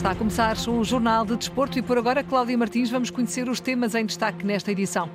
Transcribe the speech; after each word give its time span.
Está 0.00 0.12
a 0.12 0.14
começar 0.14 0.56
o 0.66 0.82
Jornal 0.82 1.26
de 1.26 1.36
Desporto 1.36 1.78
e 1.78 1.82
por 1.82 1.98
agora, 1.98 2.24
Cláudia 2.24 2.56
Martins, 2.56 2.88
vamos 2.88 3.10
conhecer 3.10 3.50
os 3.50 3.60
temas 3.60 3.94
em 3.94 4.06
destaque 4.06 4.46
nesta 4.46 4.72
edição. 4.72 5.10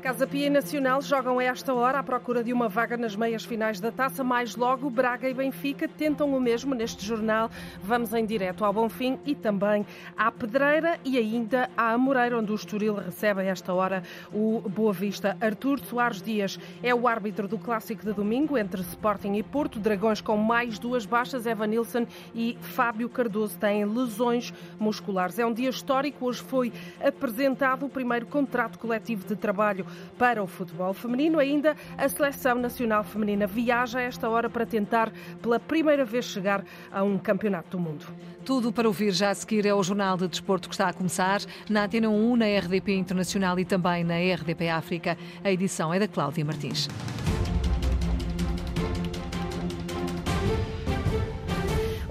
Casa 0.00 0.26
Pia 0.26 0.46
e 0.46 0.50
Nacional 0.50 1.02
jogam 1.02 1.38
a 1.38 1.44
esta 1.44 1.74
hora 1.74 1.98
à 1.98 2.02
procura 2.02 2.42
de 2.42 2.54
uma 2.54 2.70
vaga 2.70 2.96
nas 2.96 3.14
meias 3.14 3.44
finais 3.44 3.80
da 3.80 3.92
taça. 3.92 4.24
Mais 4.24 4.56
logo, 4.56 4.88
Braga 4.88 5.28
e 5.28 5.34
Benfica 5.34 5.86
tentam 5.86 6.34
o 6.34 6.40
mesmo 6.40 6.74
neste 6.74 7.04
jornal. 7.04 7.50
Vamos 7.82 8.14
em 8.14 8.24
direto 8.24 8.64
ao 8.64 8.72
Bonfim 8.72 9.18
e 9.26 9.34
também 9.34 9.84
à 10.16 10.32
Pedreira 10.32 10.98
e 11.04 11.18
ainda 11.18 11.68
à 11.76 11.92
Amoreira, 11.92 12.38
onde 12.38 12.50
o 12.50 12.54
Estoril 12.54 12.94
recebe 12.94 13.42
a 13.42 13.44
esta 13.44 13.74
hora 13.74 14.02
o 14.32 14.62
Boa 14.70 14.92
Vista. 14.92 15.36
Artur 15.38 15.78
Soares 15.80 16.22
Dias 16.22 16.58
é 16.82 16.94
o 16.94 17.06
árbitro 17.06 17.46
do 17.46 17.58
clássico 17.58 18.02
de 18.02 18.14
domingo 18.14 18.56
entre 18.56 18.80
Sporting 18.80 19.34
e 19.34 19.42
Porto. 19.42 19.78
Dragões 19.78 20.22
com 20.22 20.36
mais 20.38 20.78
duas 20.78 21.04
baixas, 21.04 21.44
Evan 21.44 21.66
Nilsson 21.66 22.06
e 22.34 22.56
Fábio 22.62 23.10
Cardoso 23.10 23.58
têm 23.58 23.84
lesões 23.84 24.50
musculares. 24.78 25.38
É 25.38 25.44
um 25.44 25.52
dia 25.52 25.68
histórico. 25.68 26.24
Hoje 26.24 26.40
foi 26.42 26.72
apresentado 27.04 27.84
o 27.84 27.90
primeiro 27.90 28.24
contrato 28.24 28.78
coletivo 28.78 29.26
de 29.26 29.36
trabalho 29.36 29.89
para 30.18 30.42
o 30.42 30.46
futebol 30.46 30.92
feminino. 30.92 31.38
Ainda 31.38 31.76
a 31.96 32.08
Seleção 32.08 32.56
Nacional 32.56 33.04
Feminina 33.04 33.46
viaja 33.46 33.98
a 33.98 34.02
esta 34.02 34.28
hora 34.28 34.48
para 34.48 34.66
tentar 34.66 35.12
pela 35.42 35.58
primeira 35.58 36.04
vez 36.04 36.24
chegar 36.24 36.64
a 36.90 37.02
um 37.02 37.18
campeonato 37.18 37.76
do 37.76 37.80
mundo. 37.80 38.06
Tudo 38.44 38.72
para 38.72 38.88
ouvir 38.88 39.12
já 39.12 39.30
a 39.30 39.34
seguir 39.34 39.66
é 39.66 39.74
o 39.74 39.82
Jornal 39.82 40.16
de 40.16 40.26
Desporto 40.28 40.68
que 40.68 40.74
está 40.74 40.88
a 40.88 40.92
começar 40.92 41.40
na 41.68 41.84
Antena 41.84 42.08
1, 42.08 42.36
na 42.36 42.46
RDP 42.46 42.94
Internacional 42.94 43.58
e 43.58 43.64
também 43.64 44.02
na 44.02 44.14
RDP 44.16 44.68
África. 44.68 45.16
A 45.44 45.50
edição 45.50 45.92
é 45.92 45.98
da 45.98 46.08
Cláudia 46.08 46.44
Martins. 46.44 46.88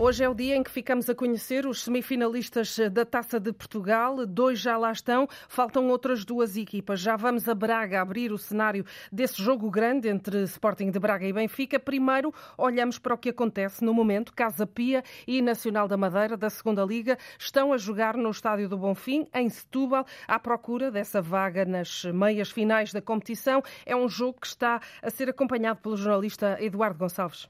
Hoje 0.01 0.23
é 0.23 0.29
o 0.29 0.33
dia 0.33 0.55
em 0.55 0.63
que 0.63 0.71
ficamos 0.71 1.09
a 1.09 1.13
conhecer 1.13 1.65
os 1.67 1.83
semifinalistas 1.83 2.79
da 2.89 3.03
Taça 3.03 3.37
de 3.37 3.51
Portugal. 3.51 4.25
Dois 4.25 4.57
já 4.57 4.77
lá 4.77 4.93
estão, 4.93 5.27
faltam 5.49 5.89
outras 5.89 6.23
duas 6.23 6.55
equipas. 6.55 7.01
Já 7.01 7.17
vamos 7.17 7.49
a 7.49 7.53
Braga 7.53 7.99
abrir 7.99 8.31
o 8.31 8.37
cenário 8.37 8.85
desse 9.11 9.43
jogo 9.43 9.69
grande 9.69 10.07
entre 10.07 10.43
Sporting 10.43 10.89
de 10.89 10.99
Braga 10.99 11.27
e 11.27 11.33
Benfica. 11.33 11.77
Primeiro, 11.77 12.33
olhamos 12.57 12.97
para 12.97 13.13
o 13.13 13.17
que 13.17 13.27
acontece 13.27 13.83
no 13.83 13.93
momento. 13.93 14.31
Casa 14.33 14.65
Pia 14.65 15.03
e 15.27 15.41
Nacional 15.41 15.85
da 15.85 15.97
Madeira, 15.97 16.37
da 16.37 16.49
Segunda 16.49 16.85
Liga, 16.85 17.17
estão 17.37 17.73
a 17.73 17.77
jogar 17.77 18.15
no 18.15 18.31
Estádio 18.31 18.69
do 18.69 18.77
Bonfim, 18.77 19.27
em 19.33 19.49
Setúbal, 19.49 20.05
à 20.25 20.39
procura 20.39 20.89
dessa 20.89 21.21
vaga 21.21 21.65
nas 21.65 22.05
meias 22.05 22.49
finais 22.49 22.93
da 22.93 23.01
competição. 23.01 23.61
É 23.85 23.97
um 23.97 24.07
jogo 24.07 24.39
que 24.39 24.47
está 24.47 24.79
a 25.01 25.09
ser 25.09 25.27
acompanhado 25.29 25.81
pelo 25.81 25.97
jornalista 25.97 26.57
Eduardo 26.61 26.97
Gonçalves 26.97 27.49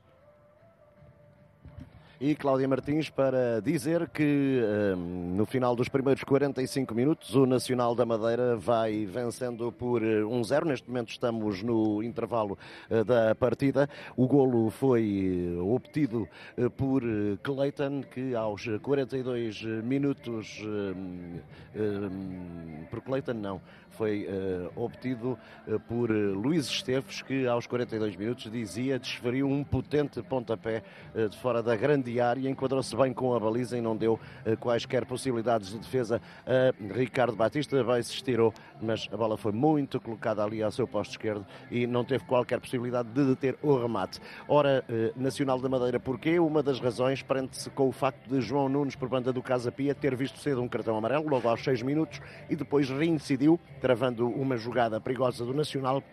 e 2.21 2.35
Cláudia 2.35 2.67
Martins 2.67 3.09
para 3.09 3.61
dizer 3.61 4.09
que 4.09 4.61
um, 4.93 5.35
no 5.35 5.45
final 5.45 5.73
dos 5.73 5.87
primeiros 5.87 6.21
45 6.23 6.93
minutos 6.93 7.33
o 7.33 7.45
Nacional 7.45 7.95
da 7.95 8.05
Madeira 8.05 8.57
vai 8.57 9.05
vencendo 9.05 9.71
por 9.71 10.01
1-0. 10.01 10.65
Neste 10.65 10.87
momento 10.89 11.11
estamos 11.11 11.63
no 11.63 12.03
intervalo 12.03 12.57
uh, 12.89 13.05
da 13.05 13.33
partida. 13.35 13.89
O 14.17 14.27
golo 14.27 14.69
foi 14.69 15.55
uh, 15.57 15.73
obtido 15.73 16.27
por 16.75 17.03
Clayton, 17.41 18.01
que 18.01 18.35
aos 18.35 18.65
42 18.81 19.63
minutos. 19.83 20.61
Um, 20.61 21.39
um, 21.75 22.85
por 22.89 23.01
Clayton, 23.01 23.33
não 23.33 23.61
foi 23.91 24.27
uh, 24.27 24.71
obtido 24.81 25.37
uh, 25.67 25.79
por 25.81 26.11
uh, 26.11 26.33
Luís 26.33 26.67
Esteves, 26.67 27.21
que 27.21 27.47
aos 27.47 27.67
42 27.67 28.15
minutos 28.15 28.51
dizia 28.51 28.99
desferiu 28.99 29.47
um 29.47 29.63
potente 29.63 30.21
pontapé 30.23 30.83
de 31.29 31.37
fora 31.37 31.61
da 31.61 31.75
grande 31.75 32.19
área, 32.21 32.49
enquadrou-se 32.49 32.95
bem 32.95 33.13
com 33.13 33.33
a 33.33 33.39
baliza 33.39 33.77
e 33.77 33.81
não 33.81 33.95
deu 33.95 34.19
quaisquer 34.59 35.05
possibilidades 35.05 35.69
de 35.69 35.79
defesa 35.79 36.21
a 36.45 36.93
Ricardo 36.93 37.35
Batista. 37.35 37.83
Vai 37.83 38.01
se 38.03 38.13
estirou, 38.13 38.53
mas 38.81 39.07
a 39.11 39.17
bola 39.17 39.37
foi 39.37 39.51
muito 39.51 39.99
colocada 39.99 40.43
ali 40.43 40.61
ao 40.61 40.71
seu 40.71 40.87
posto 40.87 41.11
esquerdo 41.11 41.45
e 41.71 41.87
não 41.87 42.03
teve 42.03 42.23
qualquer 42.25 42.59
possibilidade 42.59 43.09
de 43.09 43.25
deter 43.25 43.57
o 43.61 43.75
remate. 43.75 44.19
Ora, 44.47 44.83
Nacional 45.15 45.59
da 45.59 45.69
Madeira, 45.69 45.99
porquê? 45.99 46.39
Uma 46.39 46.61
das 46.61 46.79
razões 46.79 47.21
prende-se 47.21 47.69
com 47.69 47.87
o 47.87 47.91
facto 47.91 48.27
de 48.27 48.41
João 48.41 48.69
Nunes, 48.69 48.95
por 48.95 49.09
banda 49.09 49.33
do 49.33 49.41
Casa 49.41 49.71
Pia, 49.71 49.95
ter 49.95 50.15
visto 50.15 50.39
cedo 50.39 50.61
um 50.61 50.67
cartão 50.67 50.97
amarelo, 50.97 51.27
logo 51.27 51.47
aos 51.47 51.63
6 51.63 51.81
minutos, 51.81 52.21
e 52.49 52.55
depois 52.55 52.89
reincidiu, 52.89 53.59
travando 53.79 54.27
uma 54.27 54.57
jogada 54.57 54.99
perigosa 54.99 55.45
do 55.45 55.53
Nacional 55.53 56.03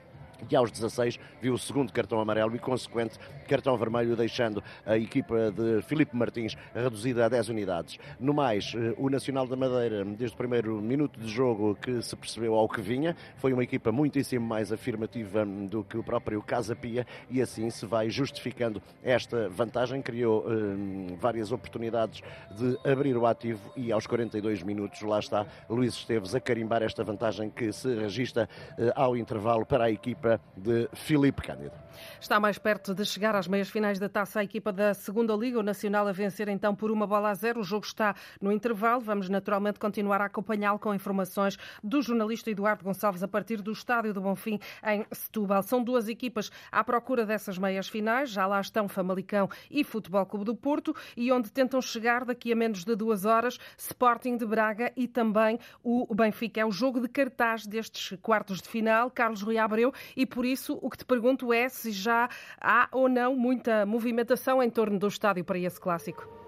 e 0.51 0.57
aos 0.57 0.71
16 0.71 1.19
viu 1.41 1.55
o 1.55 1.59
segundo 1.59 1.93
cartão 1.93 2.21
amarelo 2.21 2.55
e 2.55 2.59
consequente 2.59 3.19
cartão 3.47 3.77
vermelho, 3.77 4.17
deixando 4.17 4.63
a 4.85 4.97
equipa 4.97 5.51
de 5.53 5.83
Filipe 5.83 6.17
Martins 6.17 6.57
reduzida 6.75 7.27
a 7.27 7.29
10 7.29 7.49
unidades. 7.49 7.99
No 8.19 8.35
mais, 8.35 8.75
eh, 8.77 8.95
o 8.99 9.09
Nacional 9.09 9.47
da 9.47 9.57
Madeira, 9.57 10.05
desde 10.05 10.35
o 10.35 10.37
primeiro 10.37 10.81
minuto 10.81 11.19
de 11.19 11.29
jogo 11.29 11.77
que 11.77 12.03
se 12.03 12.17
percebeu 12.17 12.55
ao 12.55 12.69
que 12.69 12.81
vinha, 12.81 13.17
foi 13.37 13.53
uma 13.53 13.63
equipa 13.63 13.93
muitíssimo 13.93 14.47
mais 14.47 14.73
afirmativa 14.73 15.45
do 15.45 15.85
que 15.85 15.97
o 15.97 16.03
próprio 16.03 16.43
Casa 16.43 16.75
Pia 16.75 17.07
e 17.31 17.41
assim 17.41 17.71
se 17.71 17.87
vai 17.87 18.11
justificando 18.11 18.83
esta 19.03 19.49
vantagem. 19.49 20.03
Criou 20.03 20.45
eh, 20.49 21.15
várias 21.19 21.53
oportunidades 21.53 22.23
de 22.51 22.79
abrir 22.89 23.17
o 23.17 23.27
ativo 23.27 23.73
e 23.77 23.93
aos 23.93 24.07
42 24.07 24.63
minutos 24.63 25.01
lá 25.03 25.19
está 25.19 25.47
Luís 25.69 25.95
Esteves 25.95 26.35
a 26.35 26.41
carimbar 26.41 26.83
esta 26.83 27.05
vantagem 27.05 27.51
que 27.51 27.73
se 27.73 27.95
registra 27.95 28.49
eh, 28.79 28.93
ao 28.95 29.17
intervalo 29.17 29.65
para 29.65 29.85
a 29.85 29.91
equipa 29.91 30.26
equipa 30.27 30.41
de 30.57 30.89
Filipe 30.95 31.43
Cândido. 31.43 31.87
Está 32.21 32.39
mais 32.41 32.59
perto 32.59 32.95
de 32.95 33.05
chegar 33.05 33.35
às 33.35 33.49
meias 33.49 33.69
finais 33.69 33.99
da 33.99 34.09
taça 34.09 34.41
a 34.41 34.45
equipa 34.45 34.73
da 34.73 34.93
Segunda 34.95 35.35
Liga, 35.35 35.59
o 35.59 35.63
Nacional 35.63 36.07
a 36.07 36.13
vencer 36.13 36.49
então 36.49 36.75
por 36.75 36.91
uma 36.91 37.07
bola 37.07 37.31
a 37.31 37.35
zero. 37.35 37.61
O 37.61 37.65
jogo 37.65 37.87
está 37.87 38.15
no 38.41 38.53
intervalo. 38.53 39.01
Vamos 39.01 39.29
naturalmente 39.29 39.79
continuar 39.79 40.21
a 40.21 40.27
acompanhá-lo 40.27 40.79
com 40.79 40.95
informações 40.95 41.57
do 41.83 42.03
jornalista 42.03 42.51
Eduardo 42.51 42.85
Gonçalves 42.85 43.23
a 43.23 43.29
partir 43.29 43.63
do 43.63 43.73
Estádio 43.73 44.13
do 44.13 44.21
Bonfim 44.21 44.59
em 44.85 45.07
Setúbal. 45.13 45.63
São 45.63 45.83
duas 45.83 46.09
equipas 46.09 46.51
à 46.71 46.83
procura 46.83 47.25
dessas 47.25 47.59
meias 47.59 47.89
finais. 47.89 48.31
Já 48.31 48.47
lá 48.47 48.61
estão 48.61 48.89
Famalicão 48.89 49.49
e 49.71 49.85
Futebol 49.85 50.27
Clube 50.27 50.45
do 50.45 50.55
Porto 50.55 50.95
e 51.17 51.31
onde 51.33 51.51
tentam 51.51 51.81
chegar 51.81 52.25
daqui 52.25 52.53
a 52.53 52.57
menos 52.57 52.85
de 52.85 52.95
duas 52.95 53.25
horas 53.25 53.59
Sporting 53.79 54.37
de 54.37 54.47
Braga 54.47 54.93
e 54.97 55.07
também 55.07 55.59
o 55.83 56.15
Benfica. 56.15 56.61
É 56.61 56.65
o 56.65 56.71
jogo 56.71 57.01
de 57.01 57.09
cartaz 57.09 57.67
destes 57.67 58.17
quartos 58.21 58.61
de 58.61 58.69
final. 58.69 59.11
Carlos 59.11 59.43
Rui 59.43 59.59
Abreu 59.59 59.93
e 60.17 60.25
por 60.25 60.45
isso 60.45 60.79
o 60.81 60.89
que 60.89 60.99
te 60.99 61.05
pergunto 61.05 61.53
é 61.53 61.69
se 61.69 61.93
já 61.93 62.29
há 62.61 62.89
ou 62.91 63.09
não 63.09 63.37
muita 63.37 63.85
movimentação 63.85 64.63
em 64.63 64.71
torno 64.71 64.99
do 64.99 65.09
estádio 65.09 65.45
para 65.45 65.59
esse 65.59 65.81
clássico. 65.81 66.46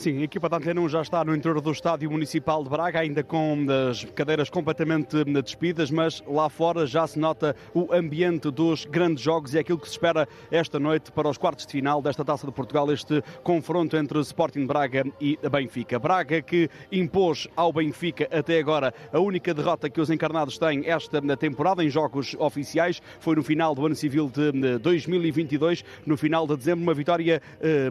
Sim, 0.00 0.20
a 0.20 0.22
equipa 0.22 0.48
da 0.48 0.56
Antena 0.56 0.80
1 0.80 0.88
já 0.88 1.02
está 1.02 1.22
no 1.22 1.36
interior 1.36 1.60
do 1.60 1.70
Estádio 1.70 2.10
Municipal 2.10 2.64
de 2.64 2.70
Braga, 2.70 3.00
ainda 3.00 3.22
com 3.22 3.66
as 3.90 4.02
cadeiras 4.02 4.48
completamente 4.48 5.22
despidas, 5.42 5.90
mas 5.90 6.24
lá 6.26 6.48
fora 6.48 6.86
já 6.86 7.06
se 7.06 7.18
nota 7.18 7.54
o 7.74 7.92
ambiente 7.92 8.50
dos 8.50 8.86
grandes 8.86 9.22
jogos 9.22 9.52
e 9.52 9.58
é 9.58 9.60
aquilo 9.60 9.78
que 9.78 9.86
se 9.86 9.92
espera 9.92 10.26
esta 10.50 10.80
noite 10.80 11.12
para 11.12 11.28
os 11.28 11.36
quartos 11.36 11.66
de 11.66 11.72
final 11.72 12.00
desta 12.00 12.24
Taça 12.24 12.46
de 12.46 12.52
Portugal, 12.54 12.90
este 12.90 13.22
confronto 13.42 13.94
entre 13.94 14.18
Sporting 14.20 14.64
Braga 14.64 15.04
e 15.20 15.38
Benfica. 15.52 15.98
Braga 15.98 16.40
que 16.40 16.70
impôs 16.90 17.46
ao 17.54 17.70
Benfica 17.70 18.26
até 18.32 18.58
agora 18.58 18.94
a 19.12 19.20
única 19.20 19.52
derrota 19.52 19.90
que 19.90 20.00
os 20.00 20.08
encarnados 20.08 20.56
têm 20.56 20.82
esta 20.86 21.20
temporada 21.36 21.84
em 21.84 21.90
jogos 21.90 22.34
oficiais, 22.38 23.02
foi 23.18 23.36
no 23.36 23.42
final 23.42 23.74
do 23.74 23.84
ano 23.84 23.94
civil 23.94 24.30
de 24.30 24.78
2022, 24.78 25.84
no 26.06 26.16
final 26.16 26.46
de 26.46 26.56
dezembro, 26.56 26.84
uma 26.84 26.94
vitória 26.94 27.42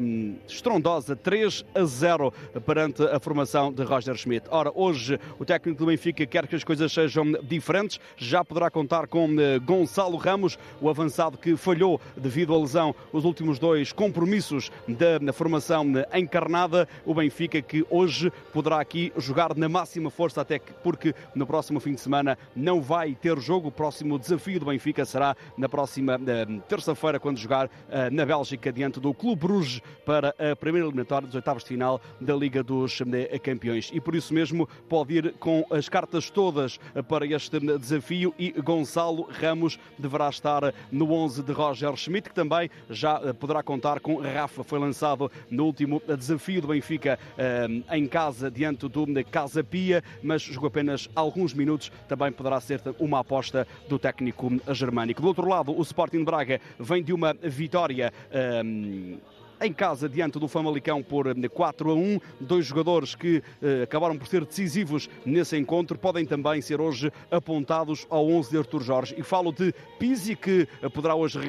hum, 0.02 0.38
estrondosa, 0.48 1.16
3 1.16 1.64
a 1.76 1.84
0 1.84 1.99
0 2.00 2.34
perante 2.66 3.04
a 3.04 3.20
formação 3.20 3.72
de 3.74 3.84
Roger 3.84 4.16
Schmidt. 4.16 4.48
Ora, 4.50 4.72
hoje 4.74 5.20
o 5.38 5.44
técnico 5.44 5.80
do 5.80 5.88
Benfica 5.88 6.26
quer 6.26 6.48
que 6.48 6.56
as 6.56 6.64
coisas 6.64 6.92
sejam 6.92 7.26
diferentes, 7.44 8.00
já 8.16 8.44
poderá 8.44 8.72
contar 8.72 9.08
com 9.08 9.28
eh, 9.38 9.60
Gonçalo 9.60 10.16
Ramos, 10.18 10.58
o 10.80 10.90
avançado 10.90 11.38
que 11.38 11.58
falhou 11.58 12.00
devido 12.16 12.54
à 12.54 12.58
lesão 12.58 12.96
os 13.12 13.26
últimos 13.26 13.60
dois 13.60 13.92
compromissos 13.92 14.72
da 14.88 15.34
formação 15.34 15.86
encarnada. 16.14 16.88
O 17.06 17.14
Benfica 17.14 17.62
que 17.62 17.86
hoje 17.90 18.32
poderá 18.54 18.80
aqui 18.80 19.12
jogar 19.18 19.56
na 19.56 19.68
máxima 19.68 20.10
força, 20.10 20.42
até 20.42 20.58
que, 20.58 20.72
porque 20.84 21.14
no 21.36 21.46
próximo 21.46 21.80
fim 21.80 21.94
de 21.94 22.02
semana 22.02 22.38
não 22.56 22.82
vai 22.82 23.14
ter 23.14 23.38
jogo. 23.40 23.68
O 23.68 23.72
próximo 23.72 24.18
desafio 24.18 24.60
do 24.60 24.68
Benfica 24.68 25.06
será 25.06 25.36
na 25.58 25.68
próxima 25.68 26.20
eh, 26.26 26.46
terça-feira, 26.68 27.20
quando 27.20 27.38
jogar 27.38 27.70
eh, 27.90 28.10
na 28.10 28.26
Bélgica, 28.26 28.72
diante 28.72 29.00
do 29.00 29.14
Clube 29.14 29.42
Bruges 29.42 29.82
para 30.06 30.34
a 30.40 30.56
primeira 30.56 30.88
eliminatória 30.88 31.28
dos 31.28 31.36
oitavos 31.36 31.64
de 31.64 31.70
final 31.70 31.79
final 31.80 32.02
da 32.20 32.36
Liga 32.36 32.62
dos 32.62 33.00
eh, 33.02 33.40
Campeões. 33.40 33.90
E 33.94 34.02
por 34.02 34.14
isso 34.14 34.34
mesmo 34.34 34.68
pode 34.90 35.16
ir 35.16 35.34
com 35.40 35.66
as 35.72 35.88
cartas 35.88 36.30
todas 36.30 36.78
para 37.08 37.26
este 37.26 37.58
desafio 37.78 38.34
e 38.38 38.52
Gonçalo 38.52 39.30
Ramos 39.32 39.80
deverá 39.98 40.28
estar 40.28 40.74
no 40.92 41.10
11 41.14 41.42
de 41.42 41.54
Roger 41.54 41.96
Schmidt, 41.96 42.28
que 42.30 42.36
também 42.36 42.70
já 42.90 43.22
eh, 43.24 43.32
poderá 43.32 43.64
contar 43.64 44.02
com 44.02 44.18
Rafa. 44.18 44.62
Foi 44.62 44.78
lançado 44.78 45.32
no 45.50 45.64
último 45.64 46.02
desafio 46.18 46.62
do 46.62 46.68
Benfica 46.68 47.18
eh, 47.38 47.68
em 47.94 48.06
casa, 48.06 48.52
diante 48.52 48.86
do 48.90 49.08
Casa 49.32 49.64
Pia, 49.64 50.04
mas 50.22 50.42
jogou 50.42 50.68
apenas 50.68 51.08
alguns 51.16 51.54
minutos. 51.54 51.90
Também 52.10 52.30
poderá 52.30 52.60
ser 52.60 52.82
uma 53.00 53.20
aposta 53.20 53.66
do 53.88 53.98
técnico 53.98 54.52
germânico. 54.74 55.22
Do 55.22 55.30
outro 55.30 55.48
lado, 55.48 55.72
o 55.72 55.82
Sporting 55.82 56.26
Braga 56.26 56.60
vem 56.78 57.02
de 57.02 57.14
uma 57.14 57.34
vitória 57.34 58.12
em 59.62 59.74
casa 59.74 60.08
diante 60.08 60.40
do 60.40 60.48
Famalicão 60.48 61.04
por 61.04 61.26
4 61.50 61.92
a 61.92 61.94
1. 61.94 62.20
Dois 62.40 62.66
jogadores 62.66 63.16
que 63.16 63.44
eh, 63.62 63.84
acabaram 63.84 64.18
por 64.18 64.28
ser 64.28 64.46
decisivos 64.46 65.10
nesse 65.26 65.58
encontro 65.58 65.98
podem 65.98 66.26
também 66.26 66.62
ser 66.62 66.80
hoje 66.80 67.12
apontados 67.30 68.08
ao 68.10 68.28
11 68.28 68.52
de 68.52 68.58
Artur 68.58 68.82
Jorge. 68.82 69.16
E 69.18 69.24
falo 69.24 69.52
de 69.52 69.74
Pizzi, 69.98 70.36
que 70.36 70.68
poderá 70.94 71.16
hoje 71.16 71.40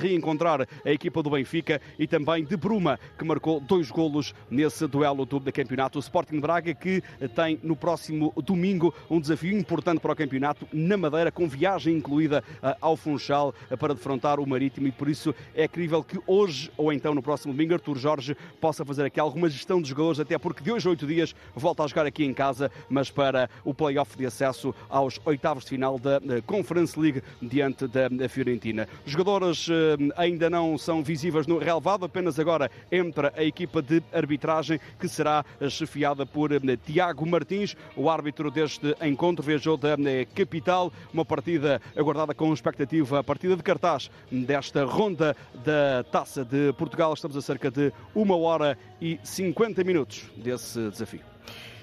reencontrar 0.00 0.66
a 0.84 0.90
equipa 0.90 1.22
do 1.22 1.30
Benfica, 1.30 1.80
e 1.98 2.06
também 2.06 2.44
de 2.44 2.56
Bruma, 2.56 2.98
que 3.18 3.24
marcou 3.24 3.60
dois 3.60 3.90
golos 3.90 4.34
nesse 4.50 4.86
duelo 4.86 5.24
do 5.24 5.40
campeonato. 5.52 5.98
O 5.98 6.00
Sporting 6.00 6.40
Braga, 6.40 6.74
que 6.74 7.02
tem 7.34 7.58
no 7.62 7.76
próximo 7.76 8.32
domingo 8.44 8.92
um 9.08 9.20
desafio 9.20 9.56
importante 9.56 10.00
para 10.00 10.12
o 10.12 10.16
campeonato 10.16 10.66
na 10.72 10.96
Madeira, 10.96 11.30
com 11.30 11.48
viagem 11.48 11.96
incluída 11.96 12.42
eh, 12.62 12.76
ao 12.80 12.96
Funchal 12.96 13.54
eh, 13.70 13.76
para 13.76 13.94
defrontar 13.94 14.40
o 14.40 14.46
Marítimo, 14.46 14.88
e 14.88 14.92
por 14.92 15.08
isso 15.08 15.34
é 15.54 15.68
crível 15.68 16.02
que 16.02 16.18
hoje 16.26 16.70
ou 16.76 16.92
então 16.92 17.14
no 17.14 17.22
próximo 17.22 17.52
domingo 17.60 17.74
Artur 17.74 17.98
Jorge 17.98 18.34
possa 18.58 18.86
fazer 18.86 19.04
aqui 19.04 19.20
alguma 19.20 19.46
gestão 19.50 19.82
de 19.82 19.88
jogadores, 19.90 20.18
até 20.18 20.38
porque 20.38 20.64
de 20.64 20.72
hoje 20.72 20.86
a 20.86 20.90
oito 20.90 21.06
dias 21.06 21.34
volta 21.54 21.84
a 21.84 21.86
jogar 21.86 22.06
aqui 22.06 22.24
em 22.24 22.32
casa, 22.32 22.70
mas 22.88 23.10
para 23.10 23.50
o 23.62 23.74
play-off 23.74 24.16
de 24.16 24.24
acesso 24.24 24.74
aos 24.88 25.20
oitavos 25.26 25.64
de 25.64 25.70
final 25.70 25.98
da 25.98 26.20
Conference 26.46 26.98
League 26.98 27.22
diante 27.42 27.86
da 27.86 28.28
Fiorentina. 28.30 28.88
Jogadores 29.04 29.68
eh, 29.68 29.96
ainda 30.16 30.48
não 30.48 30.78
são 30.78 31.02
visíveis 31.02 31.46
no 31.46 31.58
relevado, 31.58 32.06
apenas 32.06 32.38
agora 32.38 32.70
entra 32.90 33.30
a 33.36 33.44
equipa 33.44 33.82
de 33.82 34.02
arbitragem 34.10 34.80
que 34.98 35.06
será 35.06 35.44
chefiada 35.68 36.24
por 36.24 36.52
eh, 36.52 36.58
Tiago 36.86 37.26
Martins, 37.26 37.76
o 37.94 38.08
árbitro 38.08 38.50
deste 38.50 38.96
encontro, 39.02 39.44
viajou 39.44 39.76
da 39.76 39.98
eh, 40.00 40.26
capital, 40.34 40.90
uma 41.12 41.26
partida 41.26 41.82
aguardada 41.94 42.34
com 42.34 42.54
expectativa, 42.54 43.18
a 43.18 43.24
partida 43.24 43.54
de 43.54 43.62
cartaz 43.62 44.10
desta 44.32 44.86
ronda 44.86 45.36
da 45.62 46.02
Taça 46.10 46.42
de 46.42 46.72
Portugal. 46.78 47.12
Estamos 47.12 47.36
a 47.36 47.42
cerca 47.50 47.68
de 47.70 47.92
uma 48.14 48.36
hora 48.36 48.78
e 49.00 49.18
50 49.24 49.82
minutos 49.82 50.22
desse 50.36 50.88
desafio. 50.90 51.20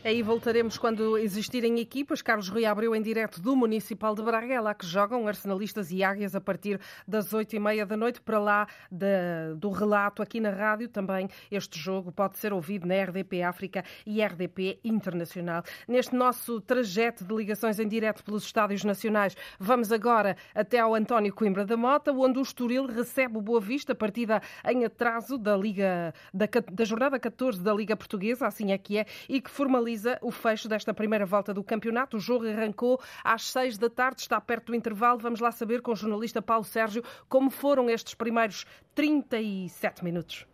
Aí 0.07 0.21
voltaremos 0.21 0.77
quando 0.77 1.17
existirem 1.17 1.81
equipas. 1.81 2.21
Carlos 2.21 2.47
Rui 2.47 2.63
abriu 2.63 2.95
em 2.95 3.01
direto 3.01 3.41
do 3.41 3.53
Municipal 3.57 4.15
de 4.15 4.21
Braga, 4.23 4.53
é 4.53 4.61
lá 4.61 4.73
que 4.73 4.85
jogam 4.85 5.27
arsenalistas 5.27 5.91
e 5.91 6.01
águias 6.01 6.33
a 6.33 6.39
partir 6.39 6.79
das 7.05 7.33
oito 7.33 7.57
e 7.57 7.59
meia 7.59 7.85
da 7.85 7.97
noite. 7.97 8.21
Para 8.21 8.39
lá 8.39 8.67
de, 8.89 9.53
do 9.57 9.69
relato 9.69 10.21
aqui 10.21 10.39
na 10.39 10.49
rádio, 10.49 10.87
também 10.87 11.27
este 11.51 11.77
jogo 11.77 12.09
pode 12.09 12.37
ser 12.37 12.53
ouvido 12.53 12.87
na 12.87 12.95
RDP 13.03 13.43
África 13.43 13.83
e 14.05 14.23
RDP 14.23 14.79
Internacional. 14.81 15.61
Neste 15.85 16.15
nosso 16.15 16.61
trajeto 16.61 17.25
de 17.25 17.35
ligações 17.35 17.77
em 17.77 17.85
direto 17.85 18.23
pelos 18.23 18.45
estádios 18.45 18.85
nacionais, 18.85 19.35
vamos 19.59 19.91
agora 19.91 20.37
até 20.55 20.79
ao 20.79 20.95
António 20.95 21.33
Coimbra 21.33 21.65
da 21.65 21.75
Mota, 21.75 22.13
onde 22.13 22.39
o 22.39 22.43
Estoril 22.43 22.85
recebe 22.85 23.39
o 23.39 23.41
Boa 23.41 23.59
Vista, 23.59 23.93
partida 23.93 24.41
em 24.69 24.85
atraso 24.85 25.37
da 25.37 25.57
Liga 25.57 26.13
da, 26.33 26.45
da 26.71 26.85
jornada 26.85 27.19
14 27.19 27.61
da 27.61 27.73
Liga 27.73 27.97
Portuguesa, 27.97 28.47
assim 28.47 28.71
é 28.71 28.77
que 28.77 28.99
é, 28.99 29.05
e 29.27 29.41
que 29.41 29.51
formaliza 29.51 29.96
o 30.21 30.31
fecho 30.31 30.67
desta 30.67 30.93
primeira 30.93 31.25
volta 31.25 31.53
do 31.53 31.63
campeonato. 31.63 32.17
O 32.17 32.19
jogo 32.19 32.47
arrancou 32.47 32.99
às 33.23 33.43
seis 33.43 33.77
da 33.77 33.89
tarde, 33.89 34.21
está 34.21 34.39
perto 34.39 34.67
do 34.67 34.75
intervalo. 34.75 35.19
Vamos 35.19 35.39
lá 35.39 35.51
saber 35.51 35.81
com 35.81 35.91
o 35.91 35.95
jornalista 35.95 36.41
Paulo 36.41 36.63
Sérgio 36.63 37.03
como 37.29 37.49
foram 37.49 37.89
estes 37.89 38.13
primeiros 38.13 38.65
37 38.95 40.03
minutos. 40.03 40.45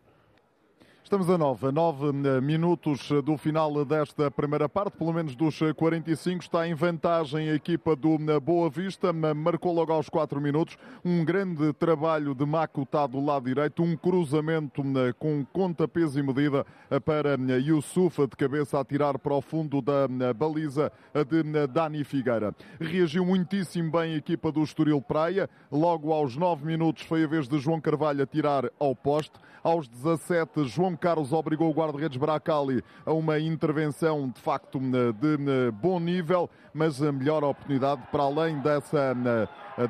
Estamos 1.03 1.29
a 1.29 1.37
nove, 1.37 1.67
a 1.67 1.71
nove 1.71 2.07
eh, 2.07 2.39
minutos 2.39 3.09
do 3.25 3.37
final 3.37 3.83
desta 3.83 4.31
primeira 4.31 4.69
parte, 4.69 4.97
pelo 4.97 5.11
menos 5.11 5.35
dos 5.35 5.59
45. 5.75 6.41
Está 6.41 6.65
em 6.65 6.73
vantagem 6.73 7.49
a 7.49 7.55
equipa 7.55 7.93
do 7.93 8.15
eh, 8.15 8.39
Boa 8.39 8.69
Vista, 8.69 9.11
marcou 9.11 9.73
logo 9.73 9.91
aos 9.91 10.07
quatro 10.07 10.39
minutos. 10.39 10.77
Um 11.03 11.25
grande 11.25 11.73
trabalho 11.73 12.33
de 12.33 12.45
Makuta 12.45 13.05
do 13.05 13.23
lado 13.23 13.45
direito, 13.45 13.83
um 13.83 13.97
cruzamento 13.97 14.81
eh, 14.81 15.11
com 15.19 15.45
conta, 15.51 15.89
peso 15.89 16.17
e 16.17 16.23
medida 16.23 16.65
para 17.03 17.35
Yusufa 17.59 18.25
de 18.25 18.37
cabeça 18.37 18.79
a 18.79 18.85
tirar 18.85 19.19
para 19.19 19.33
o 19.33 19.41
fundo 19.41 19.81
da 19.81 20.07
baliza 20.33 20.91
de 21.27 21.67
Dani 21.67 22.03
Figueira. 22.05 22.55
Reagiu 22.79 23.25
muitíssimo 23.25 23.91
bem 23.91 24.13
a 24.13 24.17
equipa 24.17 24.53
do 24.53 24.63
Estoril 24.63 25.01
Praia. 25.01 25.49
Logo 25.69 26.13
aos 26.13 26.37
nove 26.37 26.65
minutos 26.65 27.03
foi 27.03 27.25
a 27.25 27.27
vez 27.27 27.47
de 27.47 27.59
João 27.59 27.81
Carvalho 27.81 28.23
a 28.23 28.25
tirar 28.25 28.71
ao 28.79 28.95
poste. 28.95 29.33
Aos 29.63 29.87
17, 29.87 30.65
João 30.65 30.92
Carlos 30.97 31.33
obrigou 31.33 31.69
o 31.69 31.73
guarda-redes 31.73 32.17
Bracali 32.17 32.83
a 33.05 33.13
uma 33.13 33.39
intervenção 33.39 34.29
de 34.29 34.41
facto 34.41 34.79
de 34.79 35.71
bom 35.71 35.99
nível, 35.99 36.49
mas 36.73 37.01
a 37.01 37.11
melhor 37.11 37.43
oportunidade 37.43 38.01
para 38.11 38.23
além 38.23 38.59
dessa, 38.59 39.15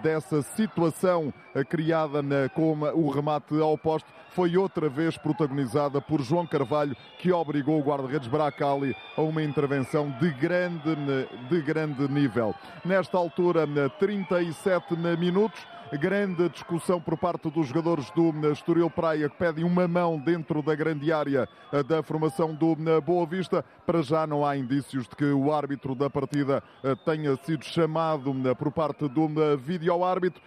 dessa 0.02 0.42
situação 0.42 1.34
criada 1.70 2.22
com 2.56 2.80
o 2.94 3.10
remate 3.10 3.60
ao 3.60 3.78
poste 3.78 4.10
foi 4.32 4.58
outra 4.58 4.90
vez 4.90 5.16
protagonizada 5.18 6.02
por 6.02 6.22
João 6.22 6.48
Carvalho, 6.48 6.98
que 7.20 7.32
obrigou 7.32 7.80
o 7.80 7.84
guarda-redes 7.84 8.28
Bracali 8.28 8.96
a 9.16 9.22
uma 9.22 9.44
intervenção 9.44 10.10
de 10.20 10.32
grande, 10.32 10.96
de 11.50 11.62
grande 11.62 12.12
nível. 12.12 12.56
Nesta 12.84 13.18
altura, 13.18 13.68
37 14.00 14.96
minutos, 15.20 15.66
grande 15.98 16.50
discussão 16.50 17.00
por 17.00 17.18
parte 17.18 17.50
dos 17.50 17.68
jogadores 17.68 18.10
do 18.12 18.32
Estoril 18.52 18.90
Praia 18.90 19.30
que 19.30 19.38
pedem 19.38 19.64
uma 19.64 19.88
mão 19.88 20.18
dentro 20.18 20.62
da 20.62 20.74
grande 20.74 21.12
área 21.12 21.48
eh, 21.72 21.84
da 21.84 22.02
formação 22.02 22.54
do 22.54 22.72
eh, 22.72 23.00
Boa 23.00 23.26
Vista. 23.28 23.64
Para 23.86 24.02
já 24.02 24.26
não 24.26 24.46
há 24.46 24.58
indícios 24.58 25.08
de 25.08 25.16
que 25.16 25.26
o 25.26 25.54
árbitro 25.54 25.94
da 25.94 26.10
partida 26.10 26.64
eh, 26.84 26.96
tenha 27.06 27.36
sido 27.44 27.64
chamado 27.64 28.34
por 28.58 28.72
parte 28.72 29.08
do 29.08 29.28
vídeo-árbitro. 29.58 30.42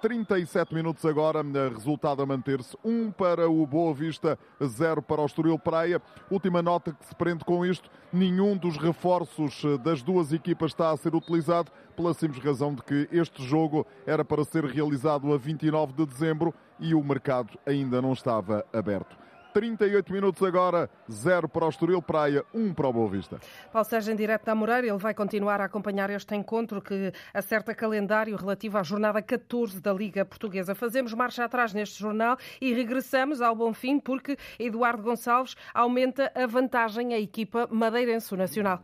37 0.00 0.74
minutos 0.74 1.04
agora, 1.04 1.42
resultado 1.70 2.22
a 2.22 2.26
manter-se. 2.26 2.76
1 2.84 2.90
um 2.90 3.10
para 3.10 3.50
o 3.50 3.66
Boa 3.66 3.92
Vista, 3.92 4.38
0 4.62 5.02
para 5.02 5.20
o 5.20 5.26
Estoril 5.26 5.58
Praia. 5.58 6.00
Última 6.30 6.62
nota 6.62 6.92
que 6.92 7.04
se 7.04 7.14
prende 7.14 7.44
com 7.44 7.64
isto: 7.64 7.90
nenhum 8.12 8.56
dos 8.56 8.76
reforços 8.76 9.62
das 9.82 10.02
duas 10.02 10.32
equipas 10.32 10.70
está 10.70 10.90
a 10.90 10.96
ser 10.96 11.14
utilizado, 11.14 11.70
pela 11.94 12.14
simples 12.14 12.42
razão 12.42 12.74
de 12.74 12.82
que 12.82 13.08
este 13.12 13.42
jogo 13.42 13.86
era 14.06 14.24
para 14.24 14.44
ser 14.44 14.64
realizado 14.64 15.32
a 15.32 15.36
29 15.36 15.92
de 15.92 16.06
dezembro 16.06 16.54
e 16.80 16.94
o 16.94 17.04
mercado 17.04 17.58
ainda 17.66 18.00
não 18.00 18.12
estava 18.12 18.64
aberto. 18.72 19.21
38 19.52 20.12
minutos 20.12 20.42
agora, 20.42 20.88
0 21.10 21.48
para 21.48 21.66
o 21.66 21.68
Estoril 21.68 22.02
Praia, 22.02 22.44
1 22.54 22.74
para 22.74 22.88
o 22.88 22.92
Boa 22.92 23.10
Vista. 23.10 23.38
Paulo 23.72 23.88
Sérgio, 23.88 24.12
em 24.12 24.16
direto 24.16 24.44
da 24.44 24.54
Moreira, 24.54 24.86
ele 24.86 24.98
vai 24.98 25.14
continuar 25.14 25.60
a 25.60 25.64
acompanhar 25.64 26.10
este 26.10 26.34
encontro 26.34 26.80
que 26.80 27.12
acerta 27.32 27.74
calendário 27.74 28.36
relativo 28.36 28.78
à 28.78 28.82
jornada 28.82 29.20
14 29.20 29.80
da 29.80 29.92
Liga 29.92 30.24
Portuguesa. 30.24 30.74
Fazemos 30.74 31.12
marcha 31.14 31.44
atrás 31.44 31.72
neste 31.72 31.98
jornal 31.98 32.36
e 32.60 32.72
regressamos 32.72 33.40
ao 33.40 33.54
Bonfim 33.54 33.98
porque 34.00 34.36
Eduardo 34.58 35.02
Gonçalves 35.02 35.54
aumenta 35.74 36.32
a 36.34 36.46
vantagem 36.46 37.14
à 37.14 37.18
equipa 37.18 37.68
madeirense 37.70 38.34
nacional. 38.36 38.82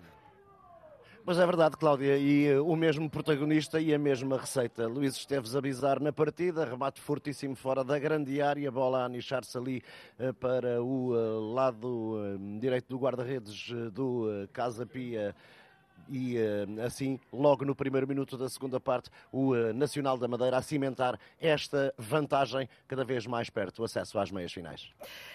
Mas 1.29 1.39
é 1.39 1.45
verdade, 1.45 1.77
Cláudia, 1.77 2.17
e 2.17 2.51
uh, 2.55 2.67
o 2.67 2.75
mesmo 2.75 3.11
protagonista 3.11 3.79
e 3.79 3.93
a 3.93 3.99
mesma 3.99 4.39
receita. 4.39 4.87
Luís 4.87 5.15
Esteves 5.15 5.55
a 5.55 5.61
bizar 5.61 6.01
na 6.01 6.11
partida, 6.11 6.65
remate 6.65 7.03
fortíssimo 7.03 7.55
fora 7.55 7.85
da 7.85 7.99
grande 7.99 8.41
área, 8.41 8.71
bola 8.71 9.03
a 9.03 9.05
anichar-se 9.05 9.59
ali 9.59 9.83
uh, 10.19 10.33
para 10.33 10.83
o 10.83 11.11
uh, 11.11 11.53
lado 11.53 12.17
direito 12.59 12.89
do 12.89 12.97
guarda-redes 12.97 13.69
do 13.93 14.49
Casa 14.55 14.87
Pia 14.87 15.37
e 16.09 16.37
eh, 16.39 16.67
assim, 16.85 17.21
logo 17.33 17.65
no 17.65 17.75
primeiro 17.75 18.07
minuto 18.07 18.37
da 18.37 18.49
segunda 18.49 18.81
parte, 18.81 19.11
o 19.31 19.55
eh, 19.55 19.73
Nacional 19.73 20.17
da 20.17 20.27
Madeira 20.27 20.57
a 20.57 20.63
cimentar 20.63 21.19
esta 21.41 21.95
vantagem 21.99 22.69
cada 22.87 23.05
vez 23.05 23.27
mais 23.27 23.51
perto, 23.51 23.83
o 23.83 23.85
acesso 23.85 24.19
às 24.19 24.31
meias 24.31 24.53
finais. 24.53 24.91